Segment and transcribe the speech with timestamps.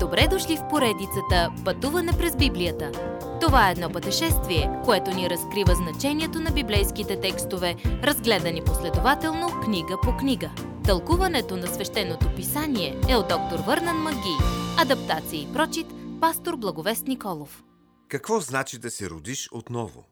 [0.00, 2.92] Добре дошли в поредицата Пътуване през Библията.
[3.40, 10.16] Това е едно пътешествие, което ни разкрива значението на библейските текстове, разгледани последователно книга по
[10.16, 10.50] книга.
[10.84, 14.36] Тълкуването на свещеното писание е от доктор Върнан Маги.
[14.78, 15.86] Адаптация и прочит,
[16.20, 17.64] пастор Благовест Николов.
[18.08, 20.04] Какво значи да се родиш отново?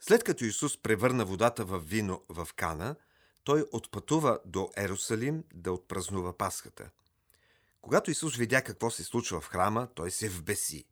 [0.00, 2.94] След като Исус превърна водата в вино в Кана,
[3.44, 6.90] той отпътува до Ерусалим да отпразнува Пасхата.
[7.82, 10.84] Когато Исус видя какво се случва в храма, той се вбеси.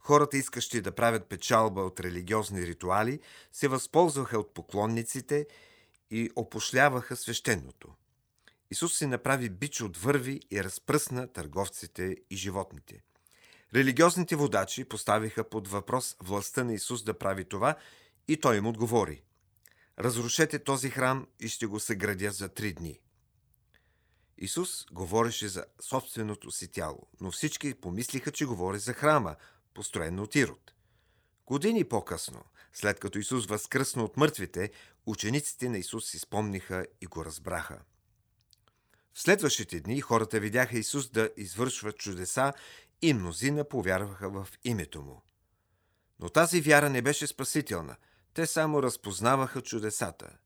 [0.00, 3.20] Хората, искащи да правят печалба от религиозни ритуали,
[3.52, 5.46] се възползваха от поклонниците
[6.10, 7.88] и опошляваха свещеното.
[8.70, 13.02] Исус се направи бич от върви и разпръсна търговците и животните.
[13.74, 17.76] Религиозните водачи поставиха под въпрос властта на Исус да прави това
[18.28, 19.22] и той им отговори.
[19.98, 23.00] Разрушете този храм и ще го съградя за три дни.
[24.38, 29.36] Исус говореше за собственото си тяло, но всички помислиха, че говори за храма,
[29.74, 30.72] построен от Ирод.
[31.46, 34.70] Години по-късно, след като Исус възкръсна от мъртвите,
[35.06, 37.82] учениците на Исус си спомниха и го разбраха.
[39.12, 42.52] В следващите дни хората видяха Исус да извършва чудеса
[43.02, 45.22] и мнозина повярваха в името му.
[46.20, 47.96] Но тази вяра не беше спасителна.
[48.34, 50.38] Те само разпознаваха чудесата.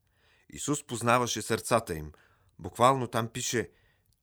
[0.48, 2.12] Исус познаваше сърцата им.
[2.58, 3.70] Буквално там пише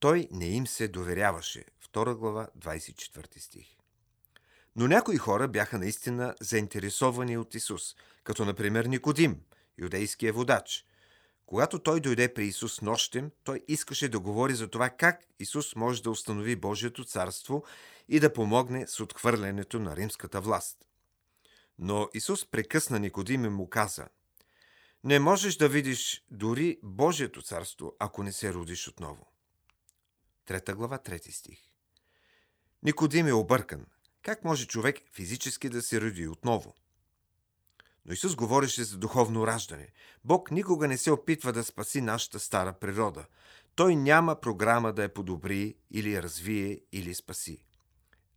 [0.00, 1.64] «Той не им се доверяваше».
[1.94, 3.66] 2 глава, 24 стих.
[4.76, 9.40] Но някои хора бяха наистина заинтересовани от Исус, като например Никодим,
[9.78, 10.84] юдейския водач.
[11.46, 16.02] Когато той дойде при Исус нощем, той искаше да говори за това как Исус може
[16.02, 17.64] да установи Божието царство
[18.08, 20.78] и да помогне с отхвърлянето на римската власт.
[21.78, 24.08] Но Исус прекъсна Никодим и му каза
[25.04, 29.26] Не можеш да видиш дори Божието царство, ако не се родиш отново.
[30.48, 31.58] Трета глава, трети стих.
[32.82, 33.86] Никодим е объркан.
[34.22, 36.74] Как може човек физически да се роди отново?
[38.04, 39.88] Но Исус говореше за духовно раждане.
[40.24, 43.26] Бог никога не се опитва да спаси нашата стара природа.
[43.74, 47.62] Той няма програма да я подобри или развие или спаси.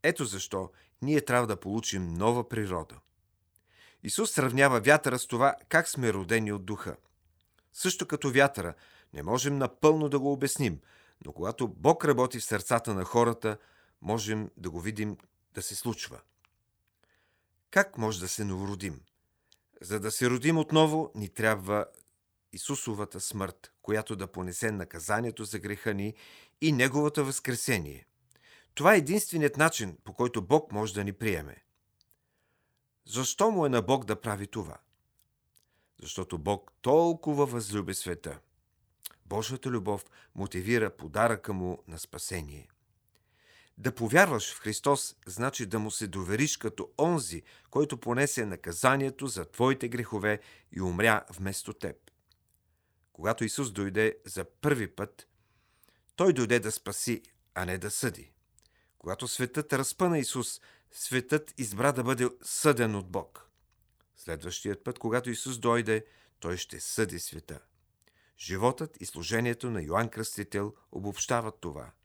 [0.04, 3.00] Ето защо ние трябва да получим нова природа.
[4.04, 6.96] Исус сравнява вятъра с това как сме родени от духа.
[7.74, 8.74] Също като вятъра,
[9.14, 10.80] не можем напълно да го обясним,
[11.26, 13.58] но когато Бог работи в сърцата на хората,
[14.02, 15.18] можем да го видим
[15.54, 16.22] да се случва.
[17.72, 19.02] Как може да се новородим?
[19.82, 21.86] За да се родим отново, ни трябва
[22.54, 26.14] Исусовата смърт, която да понесе наказанието за греха ни
[26.62, 28.06] и Неговото възкресение.
[28.74, 31.64] Това е единственият начин, по който Бог може да ни приеме.
[33.06, 34.78] Защо му е на Бог да прави това?
[36.02, 38.40] Защото Бог толкова възлюби света.
[39.32, 40.06] Божията любов
[40.36, 42.68] мотивира подаръка му на спасение.
[43.78, 49.46] Да повярваш в Христос значи да му се довериш като онзи, който понесе наказанието за
[49.46, 50.40] твоите грехове
[50.72, 51.96] и умря вместо теб.
[53.14, 55.28] Когато Исус дойде за първи път,
[56.16, 57.22] Той дойде да спаси,
[57.56, 58.32] а не да съди.
[58.98, 60.62] Когато светът разпъна Исус,
[60.92, 63.50] светът избра да бъде съден от Бог.
[64.16, 66.06] Следващият път, когато Исус дойде,
[66.40, 67.60] Той ще съди света.
[68.42, 71.92] Животът и служението на Йоанн Кръстител обобщават това–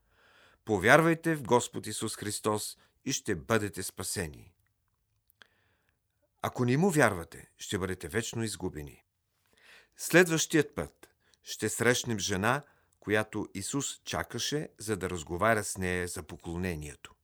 [0.66, 4.52] Повярвайте в Господ Исус Христос и ще бъдете спасени.
[6.42, 9.02] Ако не му вярвате, ще бъдете вечно изгубени.
[9.96, 11.08] Следващият път
[11.42, 12.62] ще срещнем жена,
[13.00, 17.14] която Исус чакаше, за да разговаря с нея за поклонението.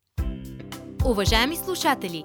[1.05, 2.25] Уважаеми слушатели,